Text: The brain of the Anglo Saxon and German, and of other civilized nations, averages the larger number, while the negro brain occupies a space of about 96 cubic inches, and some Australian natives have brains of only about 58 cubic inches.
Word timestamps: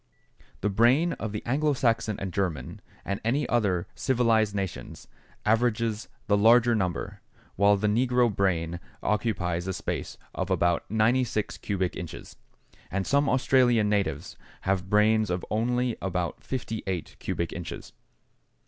The 0.61 0.69
brain 0.71 1.13
of 1.19 1.31
the 1.31 1.45
Anglo 1.45 1.73
Saxon 1.73 2.19
and 2.19 2.33
German, 2.33 2.81
and 3.05 3.21
of 3.23 3.35
other 3.49 3.85
civilized 3.93 4.55
nations, 4.55 5.07
averages 5.45 6.07
the 6.25 6.35
larger 6.35 6.73
number, 6.73 7.21
while 7.55 7.77
the 7.77 7.85
negro 7.85 8.35
brain 8.35 8.79
occupies 9.03 9.67
a 9.67 9.73
space 9.73 10.17
of 10.33 10.49
about 10.49 10.89
96 10.89 11.59
cubic 11.59 11.95
inches, 11.95 12.35
and 12.89 13.05
some 13.05 13.29
Australian 13.29 13.89
natives 13.89 14.37
have 14.61 14.89
brains 14.89 15.29
of 15.29 15.45
only 15.51 15.95
about 16.01 16.43
58 16.43 17.17
cubic 17.19 17.53
inches. 17.53 17.93